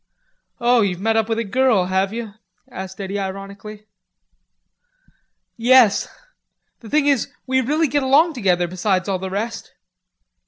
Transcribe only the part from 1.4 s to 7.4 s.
girl, have you?" asked Eddy ironically. "Yes. The thing is